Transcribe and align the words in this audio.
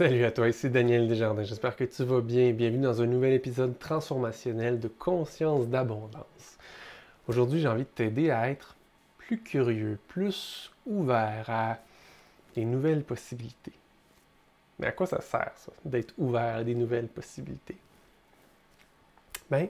Salut 0.00 0.24
à 0.24 0.30
toi, 0.30 0.48
ici 0.48 0.70
Daniel 0.70 1.06
Desjardins. 1.08 1.44
J'espère 1.44 1.76
que 1.76 1.84
tu 1.84 2.04
vas 2.04 2.22
bien. 2.22 2.52
Bienvenue 2.52 2.84
dans 2.84 3.02
un 3.02 3.06
nouvel 3.06 3.34
épisode 3.34 3.78
transformationnel 3.78 4.80
de 4.80 4.88
conscience 4.88 5.68
d'abondance. 5.68 6.56
Aujourd'hui, 7.28 7.60
j'ai 7.60 7.68
envie 7.68 7.82
de 7.82 7.88
t'aider 7.88 8.30
à 8.30 8.48
être 8.48 8.76
plus 9.18 9.38
curieux, 9.42 9.98
plus 10.08 10.70
ouvert 10.86 11.44
à 11.48 11.76
des 12.54 12.64
nouvelles 12.64 13.02
possibilités. 13.02 13.74
Mais 14.78 14.86
à 14.86 14.92
quoi 14.92 15.04
ça 15.04 15.20
sert, 15.20 15.52
ça, 15.56 15.70
d'être 15.84 16.14
ouvert 16.16 16.56
à 16.56 16.64
des 16.64 16.74
nouvelles 16.74 17.08
possibilités? 17.08 17.76
Ben, 19.50 19.68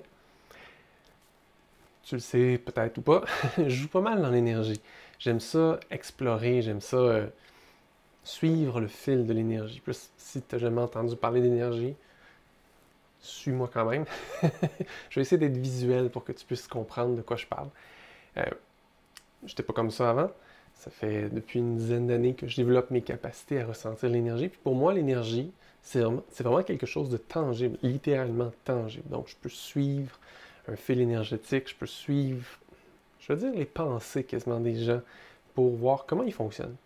tu 2.05 2.14
le 2.14 2.20
sais 2.20 2.62
peut-être 2.64 2.98
ou 2.98 3.02
pas, 3.02 3.24
je 3.58 3.69
joue 3.69 3.88
pas 3.88 4.00
mal 4.00 4.22
dans 4.22 4.30
l'énergie. 4.30 4.80
J'aime 5.19 5.41
ça 5.41 5.80
explorer, 5.91 6.62
j'aime 6.62 6.80
ça 6.80 6.98
euh, 6.98 7.27
suivre 8.30 8.80
le 8.80 8.89
fil 8.89 9.27
de 9.27 9.33
l'énergie. 9.33 9.80
Plus 9.80 10.11
si 10.16 10.41
tu 10.43 10.55
n'as 10.55 10.61
jamais 10.61 10.80
entendu 10.80 11.16
parler 11.16 11.41
d'énergie, 11.41 11.95
suis-moi 13.20 13.69
quand 13.73 13.84
même. 13.84 14.05
je 14.43 15.15
vais 15.16 15.23
essayer 15.23 15.39
d'être 15.39 15.56
visuel 15.56 16.11
pour 16.11 16.25
que 16.25 16.33
tu 16.33 16.45
puisses 16.45 16.69
comprendre 16.69 17.16
de 17.16 17.23
quoi 17.23 17.37
je 17.37 17.47
parle. 17.47 17.69
Euh, 18.37 18.45
je 19.45 19.53
n'étais 19.53 19.62
pas 19.62 19.73
comme 19.73 19.91
ça 19.91 20.11
avant. 20.11 20.30
Ça 20.75 20.91
fait 20.91 21.29
depuis 21.29 21.59
une 21.59 21.77
dizaine 21.77 22.06
d'années 22.06 22.34
que 22.34 22.47
je 22.47 22.56
développe 22.56 22.91
mes 22.91 23.03
capacités 23.03 23.61
à 23.61 23.66
ressentir 23.66 24.09
l'énergie. 24.09 24.48
Puis 24.48 24.61
pour 24.62 24.75
moi, 24.75 24.95
l'énergie, 24.95 25.51
c'est 25.83 26.01
vraiment, 26.01 26.23
vraiment, 26.39 26.62
quelque 26.62 26.87
chose 26.87 27.11
de 27.11 27.17
tangible, 27.17 27.78
littéralement 27.83 28.53
tangible. 28.65 29.09
Donc, 29.11 29.28
je 29.28 29.37
peux 29.37 29.48
suivre 29.48 30.19
un 30.69 30.77
fil 30.77 31.01
énergétique, 31.01 31.69
je 31.69 31.75
peux 31.75 31.87
suivre, 31.87 32.47
je 33.19 33.33
veux 33.33 33.39
dire, 33.39 33.53
les 33.53 33.67
pensées 33.67 34.25
quasiment 34.25 34.61
des 34.61 34.77
gens 34.77 35.00
pour 35.55 35.70
voir 35.70 36.06
comment 36.06 36.22
ils 36.22 36.33
fonctionnent. 36.33 36.77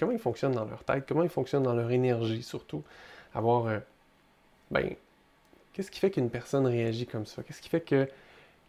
Comment 0.00 0.12
ils 0.12 0.18
fonctionnent 0.18 0.54
dans 0.54 0.64
leur 0.64 0.82
tête, 0.82 1.04
comment 1.06 1.22
ils 1.22 1.28
fonctionnent 1.28 1.62
dans 1.62 1.74
leur 1.74 1.90
énergie 1.90 2.42
surtout? 2.42 2.82
Avoir, 3.34 3.82
ben, 4.70 4.94
qu'est-ce 5.74 5.90
qui 5.90 6.00
fait 6.00 6.10
qu'une 6.10 6.30
personne 6.30 6.66
réagit 6.66 7.06
comme 7.06 7.26
ça? 7.26 7.42
Qu'est-ce 7.42 7.60
qui 7.60 7.68
fait 7.68 7.82
que 7.82 8.08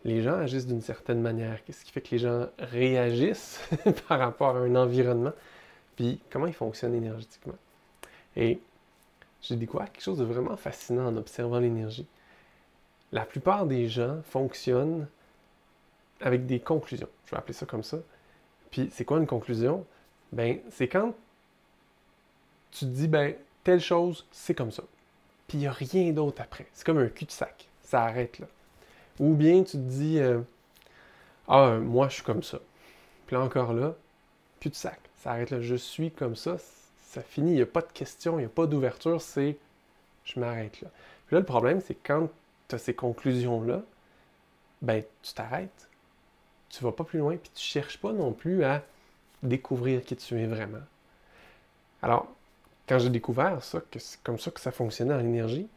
les 0.04 0.22
gens 0.22 0.34
agissent 0.34 0.68
d'une 0.68 0.82
certaine 0.82 1.22
manière? 1.22 1.64
Qu'est-ce 1.64 1.86
qui 1.86 1.92
fait 1.94 2.02
que 2.02 2.12
les 2.12 2.18
gens 2.18 2.48
réagissent 2.60 3.62
par 4.10 4.20
rapport 4.20 4.58
à 4.58 4.60
un 4.60 4.76
environnement? 4.76 5.32
Puis 5.96 6.20
comment 6.30 6.48
ils 6.48 6.54
fonctionnent 6.54 6.96
énergétiquement? 6.96 7.58
Et 8.36 8.60
j'ai 9.42 9.56
découvert 9.56 9.90
quelque 9.90 10.04
chose 10.04 10.18
de 10.18 10.26
vraiment 10.26 10.58
fascinant 10.58 11.08
en 11.08 11.16
observant 11.16 11.60
l'énergie. 11.60 12.08
La 13.14 13.26
plupart 13.26 13.66
des 13.66 13.88
gens 13.88 14.22
fonctionnent 14.24 15.08
avec 16.20 16.46
des 16.46 16.60
conclusions. 16.60 17.10
Je 17.26 17.32
vais 17.32 17.38
appeler 17.38 17.54
ça 17.54 17.66
comme 17.66 17.84
ça. 17.84 18.00
Puis 18.70 18.90
c'est 18.92 19.06
quoi 19.06 19.18
une 19.18 19.28
conclusion? 19.28 19.86
Ben, 20.32 20.60
c'est 20.72 20.88
quand 20.88 21.14
tu 22.72 22.80
te 22.80 22.86
dis, 22.86 23.08
ben, 23.08 23.36
telle 23.64 23.82
chose, 23.82 24.26
c'est 24.32 24.54
comme 24.54 24.72
ça. 24.72 24.84
Puis 25.48 25.58
il 25.58 25.62
n'y 25.62 25.68
a 25.68 25.72
rien 25.72 26.12
d'autre 26.12 26.42
après. 26.42 26.68
C'est 26.74 26.86
comme 26.86 26.98
un 26.98 27.10
cul-de-sac. 27.10 27.68
Ça 27.84 28.04
arrête 28.04 28.40
là. 28.40 28.48
Ou 29.20 29.34
bien 29.34 29.64
tu 29.64 29.74
te 29.74 29.78
dis 29.78 30.18
euh, 30.20 30.40
Ah, 31.48 31.78
moi 31.78 32.08
je 32.08 32.16
suis 32.16 32.24
comme 32.24 32.44
ça. 32.44 32.60
Puis 33.28 33.36
là 33.36 33.42
encore 33.42 33.74
là, 33.74 33.94
plus 34.62 34.70
de 34.70 34.76
sac. 34.76 35.00
Ça 35.18 35.32
arrête 35.32 35.50
là. 35.50 35.60
Je 35.60 35.76
suis 35.76 36.10
comme 36.10 36.38
ça. 36.38 36.58
Ça 37.04 37.22
finit. 37.22 37.52
Il 37.52 37.56
n'y 37.56 37.62
a 37.62 37.66
pas 37.66 37.82
de 37.82 37.92
question, 37.92 38.40
il 38.40 38.44
n'y 38.44 38.46
a 38.46 38.50
pas 38.50 38.66
d'ouverture. 38.66 39.22
C'est 39.22 39.58
je 40.24 40.40
m'arrête 40.40 40.80
là. 40.82 40.88
Puis 41.28 41.36
là, 41.36 41.40
le 41.40 41.46
problème, 41.46 41.82
c'est 41.82 41.96
quand 41.96 42.30
tu 42.70 42.76
as 42.76 42.78
ces 42.78 42.94
conclusions-là, 42.94 43.82
ben 44.82 45.04
tu 45.22 45.34
t'arrêtes. 45.34 45.90
Tu 46.70 46.82
vas 46.84 46.94
pas 46.94 47.04
plus 47.04 47.20
loin, 47.20 47.36
puis 47.36 47.52
tu 47.54 47.62
cherches 47.62 47.98
pas 47.98 48.14
non 48.14 48.32
plus 48.32 48.64
à 48.64 48.84
découvrir 49.44 50.04
qui 50.04 50.16
tu 50.16 50.40
es 50.40 50.48
vraiment. 50.48 50.82
Alors, 52.02 52.28
quand 52.88 53.00
j'ai 53.00 53.10
découvert 53.10 53.64
ça, 53.64 53.82
que 53.92 54.00
c'est 54.00 54.22
comme 54.24 54.40
ça 54.40 54.52
que 54.52 54.60
ça 54.60 54.72
fonctionnait 54.72 55.14
en 55.14 55.20
énergie, 55.20 55.68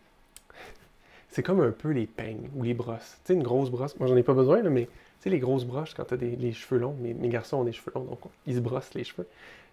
c'est 1.29 1.43
comme 1.43 1.61
un 1.61 1.71
peu 1.71 1.91
les 1.91 2.07
peignes 2.07 2.49
ou 2.55 2.63
les 2.63 2.75
brosses. 2.75 3.19
Tu 3.25 3.29
sais, 3.29 3.35
une 3.35 3.43
grosse 3.43 3.71
brosse, 3.71 3.99
moi 3.99 4.09
j'en 4.09 4.17
ai 4.17 4.23
pas 4.23 4.35
besoin, 4.35 4.63
mais 4.63 4.85
tu 4.85 4.91
sais, 5.21 5.31
les 5.31 5.39
grosses 5.39 5.65
brosses, 5.65 5.95
quand 5.95 6.05
tu 6.05 6.15
as 6.15 6.17
les 6.17 6.53
cheveux 6.53 6.81
longs, 6.81 6.97
mes, 7.01 7.15
mes, 7.15 7.29
garçons 7.29 7.59
ont 7.59 7.65
des 7.65 7.73
cheveux 7.73 7.93
longs, 7.95 8.05
donc 8.05 8.21
ils 8.47 8.57
se 8.57 8.61
brossent 8.61 8.95
les 8.95 9.05
cheveux. 9.05 9.27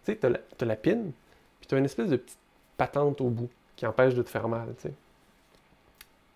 Tu 0.05 0.13
sais, 0.13 0.17
tu 0.17 0.25
as, 0.25 0.65
la 0.65 0.75
pine, 0.75 1.11
puis 1.59 1.67
tu 1.67 1.75
as 1.75 1.77
une 1.77 1.85
espèce 1.85 2.09
de 2.09 2.17
petite 2.17 2.37
patente 2.77 3.21
au 3.21 3.29
bout 3.29 3.49
qui 3.75 3.85
empêche 3.85 4.15
de 4.15 4.21
te 4.21 4.29
faire 4.29 4.47
mal, 4.47 4.73
tu 4.77 4.89
sais. 4.89 4.93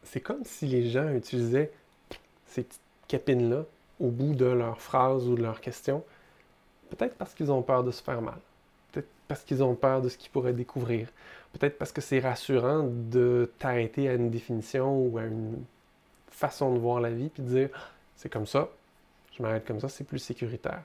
C'est 0.04 0.22
comme 0.22 0.46
si 0.46 0.68
les 0.68 0.90
gens 0.90 1.12
utilisaient 1.14 1.72
ces 2.46 2.64
petites 2.64 2.82
capines-là 3.08 3.64
au 4.00 4.10
bout 4.10 4.34
de 4.34 4.46
leurs 4.46 4.82
phrases 4.82 5.28
ou 5.28 5.36
de 5.36 5.42
leurs 5.42 5.62
questions, 5.62 6.04
peut-être 6.96 7.16
parce 7.16 7.34
qu'ils 7.34 7.52
ont 7.52 7.62
peur 7.62 7.84
de 7.84 7.92
se 7.92 8.02
faire 8.02 8.22
mal, 8.22 8.40
peut-être 8.92 9.08
parce 9.28 9.44
qu'ils 9.44 9.64
ont 9.64 9.76
peur 9.76 10.02
de 10.02 10.10
ce 10.10 10.18
qu'ils 10.18 10.32
pourraient 10.32 10.54
découvrir, 10.54 11.08
Peut-être 11.58 11.78
parce 11.78 11.94
que 11.94 12.02
c'est 12.02 12.20
rassurant 12.20 12.84
de 12.84 13.50
t'arrêter 13.60 14.10
à 14.10 14.16
une 14.16 14.30
définition 14.30 15.00
ou 15.00 15.18
à 15.18 15.24
une 15.24 15.64
façon 16.30 16.74
de 16.74 16.80
voir 16.80 17.00
la 17.00 17.10
vie, 17.12 17.30
puis 17.30 17.44
de 17.44 17.48
dire 17.48 17.70
c'est 18.18 18.28
comme 18.28 18.46
ça, 18.46 18.68
je 19.32 19.42
m'arrête 19.42 19.66
comme 19.66 19.80
ça, 19.80 19.88
c'est 19.88 20.04
plus 20.04 20.20
sécuritaire. 20.20 20.84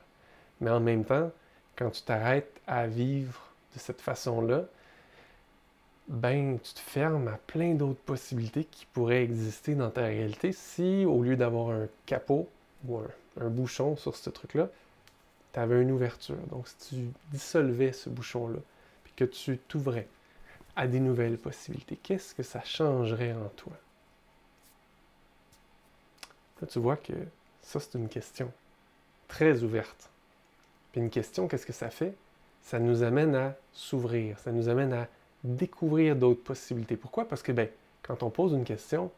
Mais 0.61 0.71
en 0.71 0.79
même 0.79 1.05
temps, 1.05 1.33
quand 1.75 1.91
tu 1.91 2.03
t'arrêtes 2.03 2.61
à 2.69 2.87
vivre 2.87 3.41
de 3.75 3.81
cette 3.81 4.01
façon-là, 4.01 4.63
ben 6.07 6.57
tu 6.63 6.75
te 6.75 6.79
fermes 6.79 7.27
à 7.27 7.39
plein 7.49 7.75
d'autres 7.75 8.03
possibilités 8.03 8.63
qui 8.63 8.87
pourraient 8.93 9.25
exister 9.25 9.75
dans 9.75 9.91
ta 9.91 10.03
réalité 10.03 10.53
si, 10.53 11.05
au 11.05 11.21
lieu 11.25 11.35
d'avoir 11.35 11.71
un 11.71 11.89
capot 12.07 12.49
ou 12.87 12.99
un, 12.99 13.09
un 13.45 13.49
bouchon 13.49 13.97
sur 13.97 14.15
ce 14.15 14.31
truc-là, 14.31 14.69
tu 15.53 15.59
avais 15.59 15.81
une 15.83 15.91
ouverture. 15.91 16.37
Donc, 16.51 16.69
si 16.69 16.77
tu 16.89 17.11
dissolvais 17.33 17.93
ce 17.93 18.09
bouchon-là, 18.09 18.59
puis 19.05 19.13
que 19.15 19.25
tu 19.25 19.59
t'ouvrais, 19.59 20.09
à 20.77 20.87
des 20.87 21.01
nouvelles 21.01 21.39
possibilités? 21.39 21.97
Qu'est-ce 21.97 22.35
que 22.35 22.43
ça 22.43 22.63
changerait 22.63 23.33
en 23.33 23.49
toi? 23.51 23.73
Tu 26.69 26.79
vois 26.79 26.97
que 26.97 27.13
ça, 27.63 27.81
c'est 27.81 27.99
une 27.99 28.09
question 28.09 28.53
très 29.29 29.63
ouverte. 29.63 30.11
Puis 30.93 31.01
une 31.01 31.11
question, 31.11 31.49
qu'est-ce 31.49 31.67
que 31.67 31.73
ça 31.73 31.91
fait? 31.91 32.15
Ça 32.63 32.79
nous 32.79 33.03
amène 33.03 33.35
à 33.35 33.57
s'ouvrir, 33.73 34.39
ça 34.39 34.53
nous 34.53 34.69
amène 34.69 34.93
à 34.93 35.09
découvrir 35.45 36.17
d'autres 36.17 36.43
possibilités. 36.43 36.97
Pourquoi? 36.97 37.27
Parce 37.27 37.43
que 37.43 37.53
ben, 37.53 37.69
quand 38.03 38.23
on 38.23 38.31
pose 38.31 38.53
une 38.53 38.65
question, 38.65 39.11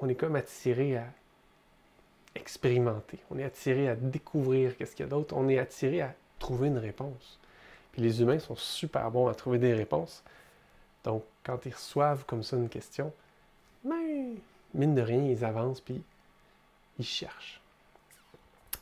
on 0.00 0.08
est 0.08 0.14
comme 0.14 0.36
attiré 0.36 0.96
à 0.96 1.06
expérimenter, 2.34 3.18
on 3.30 3.38
est 3.38 3.44
attiré 3.44 3.88
à 3.88 3.96
découvrir 3.96 4.76
qu'est-ce 4.76 4.96
qu'il 4.96 5.04
y 5.04 5.08
a 5.08 5.10
d'autre, 5.10 5.36
on 5.36 5.48
est 5.48 5.58
attiré 5.58 6.00
à 6.00 6.14
trouver 6.38 6.68
une 6.68 6.78
réponse. 6.78 7.38
Puis 7.92 8.02
les 8.02 8.20
humains 8.20 8.38
sont 8.38 8.56
super 8.56 9.10
bons 9.10 9.28
à 9.28 9.34
trouver 9.34 9.58
des 9.58 9.72
réponses. 9.72 10.22
Donc, 11.04 11.22
quand 11.44 11.64
ils 11.66 11.72
reçoivent 11.72 12.24
comme 12.24 12.42
ça 12.42 12.56
une 12.56 12.68
question, 12.68 13.12
ben, 13.84 14.34
mine 14.72 14.94
de 14.94 15.02
rien, 15.02 15.22
ils 15.22 15.44
avancent 15.44 15.80
puis 15.80 16.02
ils 16.98 17.04
cherchent. 17.04 17.60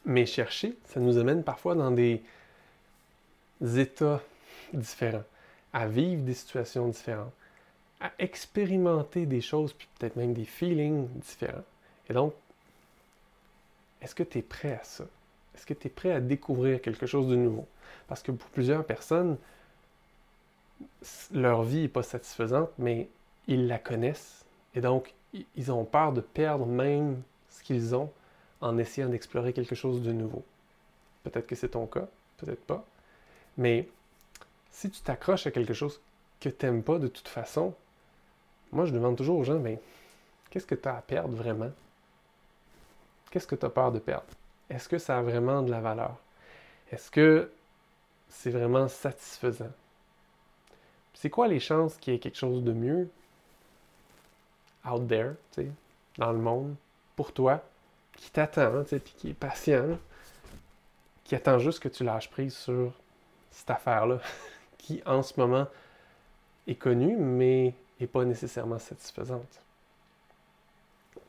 Mais 0.05 0.27
chercher, 0.27 0.77
ça 0.87 1.01
nous 1.01 1.19
amène 1.19 1.45
parfois 1.45 1.75
dans 1.75 1.91
des 1.91 2.23
états 3.61 4.21
différents, 4.73 5.25
à 5.73 5.87
vivre 5.87 6.23
des 6.23 6.35
situations 6.35 6.89
différentes, 6.89 7.33
à 8.01 8.11
expérimenter 8.19 9.27
des 9.27 9.41
choses, 9.41 9.73
puis 9.73 9.89
peut-être 9.99 10.17
même 10.17 10.33
des 10.33 10.45
feelings 10.45 11.07
différents. 11.21 11.65
Et 12.09 12.13
donc, 12.13 12.35
est-ce 14.03 14.15
que 14.15 14.23
tu 14.23 14.39
es 14.39 14.43
prêt 14.43 14.79
à 14.81 14.85
ça? 14.85 15.05
Est-ce 15.55 15.65
que 15.65 15.75
tu 15.75 15.87
es 15.87 15.91
prêt 15.91 16.13
à 16.13 16.21
découvrir 16.21 16.83
quelque 16.83 17.07
chose 17.07 17.29
de 17.29 17.37
nouveau? 17.37 17.67
Parce 18.09 18.23
que 18.23 18.33
pour 18.33 18.49
plusieurs 18.51 18.85
personnes, 18.85 19.37
leur 21.33 21.63
vie 21.63 21.83
n'est 21.83 21.89
pas 21.89 22.03
satisfaisante, 22.03 22.71
mais 22.79 23.09
ils 23.47 23.67
la 23.67 23.79
connaissent. 23.79 24.45
Et 24.75 24.81
donc, 24.81 25.15
ils 25.57 25.73
ont 25.73 25.85
peur 25.85 26.13
de 26.13 26.21
perdre 26.21 26.67
même 26.67 27.23
ce 27.49 27.63
qu'ils 27.63 27.95
ont 27.95 28.11
en 28.61 28.79
essayant 28.79 29.09
d'explorer 29.09 29.53
quelque 29.53 29.75
chose 29.75 30.03
de 30.03 30.13
nouveau. 30.13 30.43
Peut-être 31.25 31.47
que 31.47 31.55
c'est 31.55 31.71
ton 31.71 31.87
cas, 31.87 32.09
peut-être 32.39 32.65
pas. 32.65 32.85
Mais 33.57 33.89
si 34.71 34.91
tu 34.91 35.01
t'accroches 35.01 35.47
à 35.47 35.51
quelque 35.51 35.75
chose 35.75 36.01
que 36.41 36.49
tu 36.49 36.67
n'aimes 36.67 36.83
pas 36.83 36.99
de 36.99 37.09
toute 37.09 37.29
façon, 37.29 37.75
moi 38.73 38.85
je 38.85 38.93
demande 38.93 39.17
toujours 39.17 39.39
aux 39.39 39.45
gens, 39.45 39.59
mais 39.59 39.81
qu'est-ce 40.51 40.67
que 40.67 40.75
tu 40.75 40.89
as 40.89 40.97
à 40.97 41.03
perdre 41.03 41.37
vraiment? 41.37 41.71
Qu'est-ce 43.33 43.47
que 43.47 43.55
tu 43.55 43.65
as 43.65 43.71
peur 43.71 43.91
de 43.91 43.99
perdre? 43.99 44.27
Est-ce 44.69 44.91
que 44.91 44.99
ça 44.99 45.19
a 45.19 45.23
vraiment 45.23 45.63
de 45.63 45.71
la 45.71 45.81
valeur? 45.81 46.17
Est-ce 46.91 47.11
que 47.11 47.51
c'est 48.29 48.51
vraiment 48.51 48.89
satisfaisant? 48.89 49.73
C'est 51.15 51.31
quoi 51.31 51.49
les 51.49 51.59
chances 51.59 51.97
qu'il 51.97 52.13
y 52.13 52.17
ait 52.17 52.19
quelque 52.19 52.37
chose 52.37 52.63
de 52.63 52.73
mieux 52.73 53.09
out 54.85 55.09
there, 55.09 55.33
dans 56.19 56.33
le 56.33 56.39
monde, 56.39 56.75
pour 57.17 57.33
toi, 57.33 57.63
qui 58.19 58.31
t'attend, 58.31 58.85
puis 58.85 59.01
qui 59.17 59.31
est 59.31 59.35
patient, 59.35 59.99
qui 61.25 61.35
attend 61.35 61.59
juste 61.59 61.81
que 61.81 61.89
tu 61.89 62.05
lâches 62.05 62.29
prise 62.29 62.55
sur 62.55 62.93
cette 63.51 63.71
affaire-là, 63.71 64.19
qui 64.77 65.03
en 65.07 65.23
ce 65.23 65.41
moment 65.41 65.67
est 66.67 66.75
connue, 66.75 67.17
mais 67.17 67.73
n'est 67.99 68.07
pas 68.07 68.27
nécessairement 68.27 68.79
satisfaisante? 68.79 69.63
Tu 71.15 71.21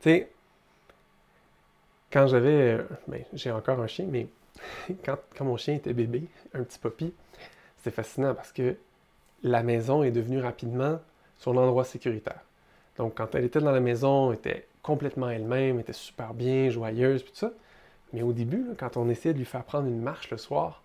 sais, 0.00 0.32
quand 2.12 2.26
j'avais. 2.26 2.78
Euh, 2.78 2.82
ben, 3.08 3.24
j'ai 3.32 3.50
encore 3.50 3.80
un 3.80 3.86
chien, 3.86 4.06
mais 4.08 4.28
quand, 5.04 5.18
mon 5.40 5.56
chien 5.56 5.74
était 5.74 5.94
bébé, 5.94 6.28
un 6.54 6.62
petit 6.62 6.78
papy, 6.78 7.12
c'était 7.78 7.94
fascinant 7.94 8.34
parce 8.34 8.52
que 8.52 8.76
la 9.42 9.62
maison 9.62 10.02
est 10.02 10.10
devenue 10.12 10.40
rapidement 10.40 11.00
son 11.38 11.56
endroit 11.56 11.84
sécuritaire. 11.84 12.40
Donc, 12.98 13.16
quand 13.16 13.34
elle 13.34 13.44
était 13.44 13.60
dans 13.60 13.72
la 13.72 13.80
maison, 13.80 14.30
elle 14.30 14.38
était 14.38 14.66
complètement 14.82 15.30
elle-même, 15.30 15.80
était 15.80 15.92
super 15.92 16.34
bien, 16.34 16.70
joyeuse, 16.70 17.22
puis 17.22 17.32
tout 17.32 17.38
ça. 17.38 17.52
Mais 18.12 18.22
au 18.22 18.32
début, 18.32 18.66
quand 18.78 18.96
on 18.96 19.08
essayait 19.08 19.32
de 19.32 19.38
lui 19.38 19.46
faire 19.46 19.64
prendre 19.64 19.88
une 19.88 20.00
marche 20.00 20.30
le 20.30 20.36
soir, 20.36 20.82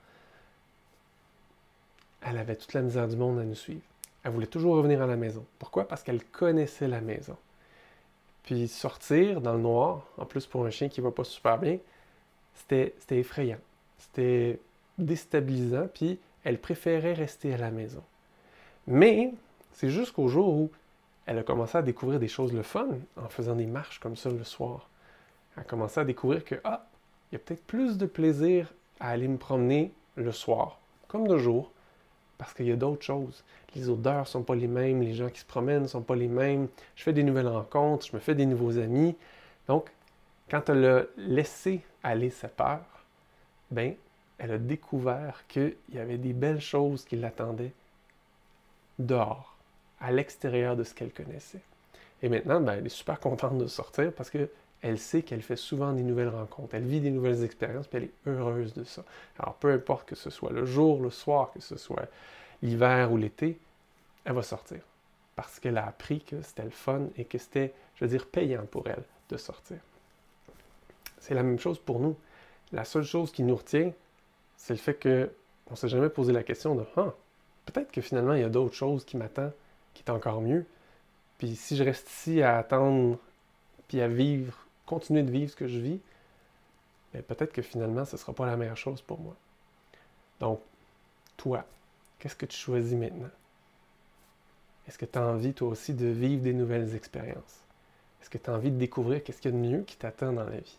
elle 2.21 2.37
avait 2.37 2.55
toute 2.55 2.73
la 2.73 2.81
misère 2.81 3.07
du 3.07 3.17
monde 3.17 3.39
à 3.39 3.43
nous 3.43 3.55
suivre. 3.55 3.81
Elle 4.23 4.31
voulait 4.31 4.47
toujours 4.47 4.75
revenir 4.75 5.01
à 5.01 5.07
la 5.07 5.17
maison. 5.17 5.45
Pourquoi? 5.59 5.87
Parce 5.87 6.03
qu'elle 6.03 6.23
connaissait 6.23 6.87
la 6.87 7.01
maison. 7.01 7.37
Puis 8.47 8.69
sortir 8.69 9.41
dans 9.41 9.51
le 9.51 9.59
noir, 9.59 10.05
en 10.17 10.25
plus 10.25 10.45
pour 10.45 10.65
un 10.65 10.69
chien 10.69 10.87
qui 10.87 11.01
va 11.01 11.11
pas 11.11 11.25
super 11.25 11.57
bien, 11.57 11.79
c'était 12.53 12.93
effrayant. 13.09 13.57
C'était 13.97 14.61
déstabilisant, 14.97 15.89
puis 15.93 16.17
elle 16.45 16.57
préférait 16.57 17.11
rester 17.11 17.53
à 17.53 17.57
la 17.57 17.71
maison. 17.71 18.01
Mais 18.87 19.33
c'est 19.73 19.89
jusqu'au 19.89 20.29
jour 20.29 20.47
où 20.47 20.71
elle 21.25 21.39
a 21.39 21.43
commencé 21.43 21.77
à 21.77 21.81
découvrir 21.81 22.21
des 22.21 22.29
choses 22.29 22.53
le 22.53 22.63
fun 22.63 22.87
en 23.17 23.27
faisant 23.27 23.53
des 23.53 23.65
marches 23.65 23.99
comme 23.99 24.15
ça 24.15 24.29
le 24.29 24.45
soir. 24.45 24.87
Elle 25.57 25.63
a 25.63 25.65
commencé 25.65 25.99
à 25.99 26.05
découvrir 26.05 26.45
que, 26.45 26.55
ah, 26.63 26.87
il 27.29 27.35
y 27.35 27.35
a 27.35 27.39
peut-être 27.39 27.65
plus 27.65 27.97
de 27.97 28.05
plaisir 28.05 28.73
à 29.01 29.09
aller 29.09 29.27
me 29.27 29.37
promener 29.37 29.91
le 30.15 30.31
soir, 30.31 30.79
comme 31.09 31.27
de 31.27 31.37
jour, 31.37 31.73
parce 32.37 32.53
qu'il 32.53 32.67
y 32.67 32.71
a 32.71 32.75
d'autres 32.75 33.03
choses. 33.03 33.43
Les 33.75 33.89
odeurs 33.89 34.21
ne 34.21 34.25
sont 34.25 34.43
pas 34.43 34.55
les 34.55 34.67
mêmes, 34.67 35.01
les 35.01 35.13
gens 35.13 35.29
qui 35.29 35.39
se 35.39 35.45
promènent 35.45 35.83
ne 35.83 35.87
sont 35.87 36.01
pas 36.01 36.15
les 36.15 36.27
mêmes. 36.27 36.67
Je 36.95 37.03
fais 37.03 37.13
des 37.13 37.23
nouvelles 37.23 37.47
rencontres, 37.47 38.07
je 38.07 38.15
me 38.15 38.19
fais 38.19 38.35
des 38.35 38.45
nouveaux 38.45 38.77
amis. 38.77 39.15
Donc, 39.67 39.91
quand 40.49 40.69
elle 40.69 40.85
a 40.85 41.03
laissé 41.17 41.81
aller 42.03 42.29
sa 42.29 42.47
peur, 42.47 42.81
ben, 43.71 43.95
elle 44.37 44.51
a 44.51 44.57
découvert 44.57 45.43
qu'il 45.47 45.75
y 45.93 45.99
avait 45.99 46.17
des 46.17 46.33
belles 46.33 46.61
choses 46.61 47.03
qui 47.05 47.15
l'attendaient 47.15 47.73
dehors, 48.99 49.55
à 49.99 50.11
l'extérieur 50.11 50.75
de 50.75 50.83
ce 50.83 50.93
qu'elle 50.93 51.11
connaissait. 51.11 51.61
Et 52.21 52.29
maintenant, 52.29 52.61
ben, 52.61 52.73
elle 52.73 52.85
est 52.85 52.89
super 52.89 53.19
contente 53.19 53.57
de 53.57 53.67
sortir 53.67 54.11
parce 54.13 54.29
qu'elle 54.81 54.99
sait 54.99 55.21
qu'elle 55.21 55.41
fait 55.41 55.55
souvent 55.55 55.93
des 55.93 56.03
nouvelles 56.03 56.29
rencontres, 56.29 56.75
elle 56.75 56.85
vit 56.85 57.01
des 57.01 57.11
nouvelles 57.11 57.43
expériences, 57.43 57.87
puis 57.87 57.97
elle 57.97 58.03
est 58.05 58.29
heureuse 58.29 58.73
de 58.73 58.83
ça. 58.83 59.03
Alors, 59.39 59.55
peu 59.55 59.71
importe 59.71 60.07
que 60.07 60.15
ce 60.15 60.29
soit 60.29 60.51
le 60.51 60.65
jour, 60.65 61.01
le 61.01 61.09
soir, 61.09 61.51
que 61.51 61.61
ce 61.61 61.77
soit 61.77 62.07
l'hiver 62.61 63.11
ou 63.11 63.17
l'été, 63.17 63.57
elle 64.25 64.33
va 64.33 64.43
sortir. 64.43 64.79
Parce 65.35 65.59
qu'elle 65.59 65.77
a 65.77 65.85
appris 65.85 66.21
que 66.21 66.41
c'était 66.41 66.63
le 66.63 66.69
fun 66.69 67.07
et 67.17 67.25
que 67.25 67.37
c'était, 67.37 67.73
je 67.95 68.05
veux 68.05 68.09
dire, 68.09 68.25
payant 68.25 68.65
pour 68.65 68.87
elle 68.87 69.03
de 69.29 69.37
sortir. 69.37 69.77
C'est 71.19 71.33
la 71.33 71.43
même 71.43 71.59
chose 71.59 71.79
pour 71.79 71.99
nous. 71.99 72.15
La 72.71 72.85
seule 72.85 73.03
chose 73.03 73.31
qui 73.31 73.43
nous 73.43 73.55
retient, 73.55 73.91
c'est 74.55 74.73
le 74.73 74.79
fait 74.79 75.01
qu'on 75.01 75.71
ne 75.71 75.75
s'est 75.75 75.87
jamais 75.87 76.09
posé 76.09 76.33
la 76.33 76.43
question 76.43 76.75
de 76.75 76.83
ah, 76.95 77.13
peut-être 77.65 77.91
que 77.91 78.01
finalement 78.01 78.33
il 78.33 78.41
y 78.41 78.45
a 78.45 78.49
d'autres 78.49 78.73
choses 78.73 79.05
qui 79.05 79.17
m'attendent 79.17 79.53
qui 79.93 80.03
est 80.05 80.11
encore 80.11 80.41
mieux. 80.41 80.65
Puis 81.37 81.55
si 81.55 81.75
je 81.75 81.83
reste 81.83 82.09
ici 82.09 82.41
à 82.41 82.57
attendre, 82.57 83.17
puis 83.87 84.01
à 84.01 84.07
vivre, 84.07 84.66
continuer 84.87 85.21
de 85.21 85.29
vivre 85.29 85.51
ce 85.51 85.55
que 85.55 85.67
je 85.67 85.77
vis, 85.77 85.99
ben, 87.13 87.21
peut-être 87.21 87.53
que 87.53 87.61
finalement 87.61 88.05
ce 88.05 88.15
ne 88.15 88.19
sera 88.19 88.33
pas 88.33 88.47
la 88.47 88.57
meilleure 88.57 88.77
chose 88.77 89.01
pour 89.01 89.19
moi. 89.19 89.35
Donc, 90.39 90.59
toi, 91.35 91.63
qu'est-ce 92.17 92.35
que 92.35 92.47
tu 92.47 92.57
choisis 92.57 92.97
maintenant? 92.97 93.29
Est-ce 94.87 94.97
que 94.97 95.05
tu 95.05 95.19
as 95.19 95.23
envie 95.23 95.53
toi 95.53 95.67
aussi 95.67 95.93
de 95.93 96.07
vivre 96.07 96.41
des 96.41 96.53
nouvelles 96.53 96.95
expériences? 96.95 97.61
Est-ce 98.21 98.29
que 98.29 98.37
tu 98.37 98.49
as 98.49 98.53
envie 98.53 98.71
de 98.71 98.77
découvrir 98.77 99.23
qu'est-ce 99.23 99.41
qu'il 99.41 99.51
y 99.51 99.53
a 99.53 99.57
de 99.57 99.63
mieux 99.63 99.81
qui 99.83 99.97
t'attend 99.97 100.33
dans 100.33 100.45
la 100.45 100.57
vie? 100.57 100.77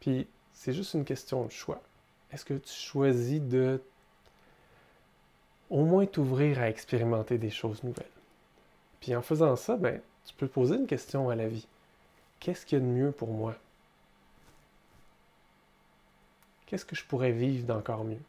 Puis, 0.00 0.28
c'est 0.52 0.72
juste 0.72 0.94
une 0.94 1.04
question 1.04 1.44
de 1.44 1.50
choix. 1.50 1.80
Est-ce 2.30 2.44
que 2.44 2.54
tu 2.54 2.72
choisis 2.72 3.40
de 3.40 3.80
au 5.70 5.84
moins 5.84 6.06
t'ouvrir 6.06 6.58
à 6.60 6.68
expérimenter 6.68 7.38
des 7.38 7.50
choses 7.50 7.82
nouvelles? 7.82 8.06
Puis 9.00 9.14
en 9.14 9.22
faisant 9.22 9.56
ça, 9.56 9.76
ben, 9.76 10.00
tu 10.24 10.34
peux 10.34 10.48
poser 10.48 10.76
une 10.76 10.86
question 10.86 11.30
à 11.30 11.36
la 11.36 11.48
vie. 11.48 11.66
Qu'est-ce 12.40 12.64
qu'il 12.64 12.78
y 12.78 12.80
a 12.80 12.84
de 12.84 12.90
mieux 12.90 13.12
pour 13.12 13.28
moi? 13.28 13.54
Qu'est-ce 16.66 16.84
que 16.84 16.96
je 16.96 17.04
pourrais 17.04 17.32
vivre 17.32 17.66
d'encore 17.66 18.04
mieux? 18.04 18.20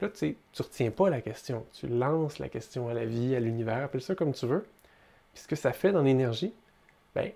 Là, 0.00 0.08
tu 0.08 0.16
sais, 0.16 0.36
tu 0.52 0.62
retiens 0.62 0.90
pas 0.90 1.10
la 1.10 1.20
question. 1.20 1.66
Tu 1.74 1.86
lances 1.86 2.38
la 2.38 2.48
question 2.48 2.88
à 2.88 2.94
la 2.94 3.04
vie, 3.04 3.36
à 3.36 3.40
l'univers, 3.40 3.84
appelle 3.84 4.00
ça 4.00 4.14
comme 4.14 4.32
tu 4.32 4.46
veux. 4.46 4.66
Puis 5.34 5.42
ce 5.42 5.48
que 5.48 5.56
ça 5.56 5.72
fait 5.72 5.92
dans 5.92 6.02
l'énergie, 6.02 6.54
ben, 7.14 7.30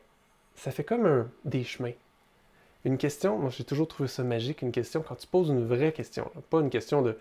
ça 0.54 0.70
fait 0.70 0.84
comme 0.84 1.06
un, 1.06 1.30
des 1.44 1.62
chemins. 1.62 1.92
Une 2.84 2.98
question, 2.98 3.38
moi 3.38 3.50
j'ai 3.50 3.64
toujours 3.64 3.88
trouvé 3.88 4.08
ça 4.08 4.22
magique, 4.22 4.62
une 4.62 4.72
question, 4.72 5.02
quand 5.02 5.14
tu 5.14 5.26
poses 5.26 5.48
une 5.48 5.64
vraie 5.64 5.92
question, 5.92 6.30
pas 6.50 6.60
une 6.60 6.70
question 6.70 7.02
de 7.02 7.18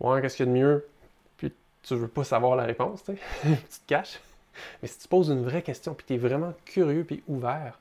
Ouais, 0.00 0.22
qu'est-ce 0.22 0.36
qu'il 0.38 0.46
y 0.46 0.48
a 0.48 0.52
de 0.52 0.58
mieux? 0.58 0.88
Puis 1.36 1.52
tu 1.82 1.94
veux 1.94 2.08
pas 2.08 2.24
savoir 2.24 2.56
la 2.56 2.64
réponse, 2.64 3.04
tu 3.04 3.14
te 3.44 3.86
caches. 3.86 4.18
Mais 4.82 4.88
si 4.88 4.98
tu 4.98 5.08
poses 5.08 5.28
une 5.28 5.44
vraie 5.44 5.62
question, 5.62 5.94
puis 5.94 6.06
tu 6.06 6.14
es 6.14 6.18
vraiment 6.18 6.54
curieux 6.64 7.04
puis 7.04 7.22
ouvert, 7.28 7.78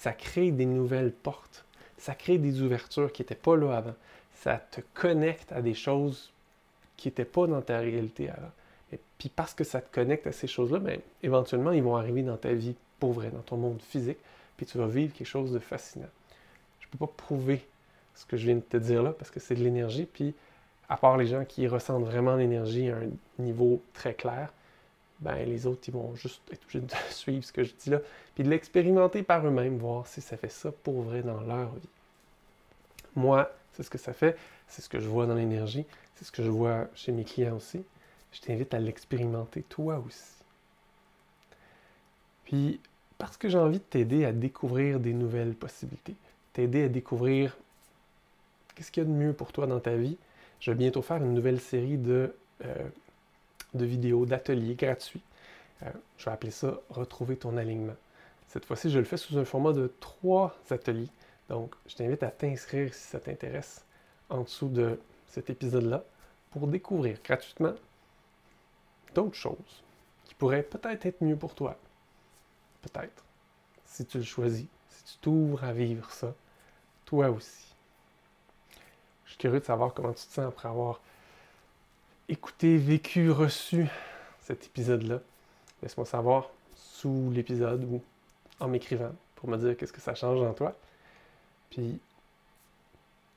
ça 0.00 0.12
crée 0.12 0.50
des 0.50 0.66
nouvelles 0.66 1.12
portes. 1.12 1.64
Ça 1.98 2.14
crée 2.14 2.38
des 2.38 2.62
ouvertures 2.62 3.12
qui 3.12 3.22
n'étaient 3.22 3.34
pas 3.34 3.56
là 3.56 3.76
avant. 3.76 3.94
Ça 4.34 4.56
te 4.56 4.80
connecte 4.94 5.52
à 5.52 5.60
des 5.60 5.74
choses 5.74 6.32
qui 6.96 7.08
n'étaient 7.08 7.24
pas 7.26 7.46
dans 7.46 7.60
ta 7.60 7.78
réalité 7.78 8.30
avant. 8.30 8.50
Et 8.92 8.98
puis 9.18 9.28
parce 9.28 9.54
que 9.54 9.64
ça 9.64 9.80
te 9.80 9.94
connecte 9.94 10.26
à 10.26 10.32
ces 10.32 10.46
choses-là, 10.46 10.78
bien, 10.78 10.96
éventuellement, 11.22 11.72
ils 11.72 11.82
vont 11.82 11.96
arriver 11.96 12.22
dans 12.22 12.38
ta 12.38 12.52
vie 12.52 12.74
pour 12.98 13.12
vrai, 13.12 13.30
dans 13.30 13.42
ton 13.42 13.56
monde 13.56 13.80
physique 13.82 14.18
puis 14.60 14.66
tu 14.66 14.76
vas 14.76 14.88
vivre 14.88 15.14
quelque 15.14 15.26
chose 15.26 15.52
de 15.52 15.58
fascinant. 15.58 16.10
Je 16.80 16.86
ne 16.86 16.90
peux 16.90 17.06
pas 17.06 17.12
prouver 17.16 17.66
ce 18.14 18.26
que 18.26 18.36
je 18.36 18.44
viens 18.44 18.56
de 18.56 18.60
te 18.60 18.76
dire 18.76 19.02
là 19.02 19.14
parce 19.14 19.30
que 19.30 19.40
c'est 19.40 19.54
de 19.54 19.64
l'énergie, 19.64 20.04
puis 20.04 20.34
à 20.90 20.98
part 20.98 21.16
les 21.16 21.26
gens 21.26 21.46
qui 21.46 21.66
ressentent 21.66 22.04
vraiment 22.04 22.36
l'énergie 22.36 22.90
à 22.90 22.98
un 22.98 23.08
niveau 23.42 23.80
très 23.94 24.12
clair, 24.12 24.52
ben 25.20 25.36
les 25.44 25.66
autres, 25.66 25.82
ils 25.88 25.94
vont 25.94 26.14
juste 26.14 26.42
être 26.52 26.62
obligés 26.64 26.80
de 26.80 26.92
suivre 27.10 27.44
ce 27.44 27.52
que 27.52 27.64
je 27.64 27.74
dis 27.74 27.90
là, 27.90 28.00
puis 28.34 28.44
de 28.44 28.48
l'expérimenter 28.48 29.22
par 29.22 29.46
eux-mêmes, 29.46 29.78
voir 29.78 30.06
si 30.06 30.20
ça 30.20 30.36
fait 30.36 30.50
ça 30.50 30.72
pour 30.72 31.02
vrai 31.02 31.22
dans 31.22 31.40
leur 31.40 31.74
vie. 31.74 31.88
Moi, 33.16 33.50
c'est 33.72 33.82
ce 33.82 33.90
que 33.90 33.98
ça 33.98 34.12
fait, 34.12 34.36
c'est 34.68 34.82
ce 34.82 34.88
que 34.88 35.00
je 35.00 35.08
vois 35.08 35.26
dans 35.26 35.34
l'énergie, 35.34 35.84
c'est 36.14 36.24
ce 36.24 36.32
que 36.32 36.42
je 36.42 36.50
vois 36.50 36.88
chez 36.94 37.12
mes 37.12 37.24
clients 37.24 37.56
aussi. 37.56 37.82
Je 38.32 38.40
t'invite 38.40 38.72
à 38.74 38.78
l'expérimenter 38.78 39.62
toi 39.62 40.02
aussi. 40.06 40.34
Puis, 42.44 42.80
parce 43.18 43.36
que 43.36 43.48
j'ai 43.48 43.58
envie 43.58 43.78
de 43.78 43.84
t'aider 43.84 44.24
à 44.24 44.32
découvrir 44.32 45.00
des 45.00 45.12
nouvelles 45.12 45.54
possibilités, 45.54 46.14
t'aider 46.52 46.84
à 46.84 46.88
découvrir 46.88 47.56
qu'est-ce 48.74 48.90
qu'il 48.90 49.02
y 49.02 49.06
a 49.06 49.08
de 49.08 49.14
mieux 49.14 49.32
pour 49.32 49.52
toi 49.52 49.66
dans 49.66 49.80
ta 49.80 49.96
vie. 49.96 50.16
Je 50.60 50.70
vais 50.70 50.76
bientôt 50.76 51.02
faire 51.02 51.18
une 51.18 51.34
nouvelle 51.34 51.60
série 51.60 51.98
de, 51.98 52.34
euh, 52.64 52.88
de 53.74 53.84
vidéos, 53.84 54.26
d'ateliers 54.26 54.74
gratuits. 54.74 55.22
Euh, 55.82 55.90
je 56.18 56.24
vais 56.26 56.30
appeler 56.32 56.50
ça 56.50 56.80
Retrouver 56.90 57.36
ton 57.36 57.56
alignement. 57.56 57.96
Cette 58.48 58.64
fois-ci, 58.64 58.90
je 58.90 58.98
le 58.98 59.04
fais 59.04 59.16
sous 59.16 59.38
un 59.38 59.44
format 59.44 59.72
de 59.72 59.92
trois 60.00 60.56
ateliers. 60.70 61.08
Donc, 61.48 61.74
je 61.86 61.94
t'invite 61.94 62.22
à 62.22 62.30
t'inscrire 62.30 62.92
si 62.94 63.02
ça 63.02 63.20
t'intéresse 63.20 63.84
en 64.28 64.42
dessous 64.42 64.68
de 64.68 64.98
cet 65.26 65.50
épisode-là 65.50 66.04
pour 66.50 66.66
découvrir 66.66 67.18
gratuitement 67.24 67.74
d'autres 69.14 69.36
choses 69.36 69.82
qui 70.24 70.34
pourraient 70.34 70.62
peut-être 70.62 71.06
être 71.06 71.22
mieux 71.22 71.36
pour 71.36 71.54
toi, 71.54 71.76
Peut-être. 72.82 73.24
Si 73.84 74.06
tu 74.06 74.18
le 74.18 74.24
choisis, 74.24 74.66
si 74.88 75.04
tu 75.04 75.18
t'ouvres 75.20 75.62
à 75.64 75.72
vivre 75.72 76.10
ça, 76.10 76.34
toi 77.04 77.28
aussi. 77.28 77.74
Je 79.24 79.30
suis 79.30 79.38
curieux 79.38 79.60
de 79.60 79.64
savoir 79.64 79.92
comment 79.92 80.12
tu 80.12 80.26
te 80.26 80.32
sens 80.32 80.46
après 80.46 80.68
avoir 80.68 81.00
écouté, 82.30 82.76
vécu, 82.76 83.30
reçu 83.30 83.88
cet 84.40 84.64
épisode-là. 84.66 85.20
Laisse-moi 85.82 86.06
savoir 86.06 86.50
sous 86.76 87.30
l'épisode 87.32 87.84
ou 87.84 88.02
en 88.60 88.68
m'écrivant 88.68 89.12
pour 89.34 89.48
me 89.48 89.56
dire 89.56 89.76
qu'est-ce 89.76 89.92
que 89.92 90.00
ça 90.00 90.14
change 90.14 90.40
en 90.40 90.54
toi. 90.54 90.76
Puis, 91.70 91.98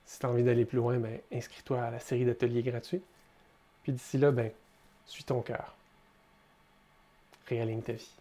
si 0.06 0.20
tu 0.20 0.26
as 0.26 0.30
envie 0.30 0.44
d'aller 0.44 0.66
plus 0.66 0.78
loin, 0.78 0.98
ben, 0.98 1.20
inscris-toi 1.32 1.82
à 1.82 1.92
la 1.92 2.00
série 2.00 2.26
d'ateliers 2.26 2.64
gratuits. 2.64 3.02
Puis 3.82 3.94
d'ici 3.94 4.18
là, 4.18 4.32
ben, 4.32 4.52
suis 5.06 5.24
ton 5.24 5.42
cœur. 5.42 5.76
Réaligne 7.48 7.82
ta 7.82 7.94
vie. 7.94 8.12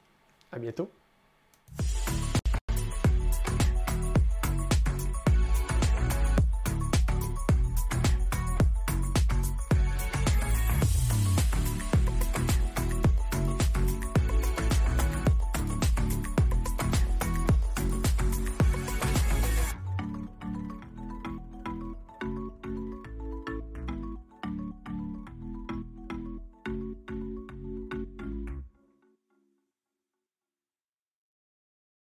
À 0.53 0.59
bientôt. 0.59 0.91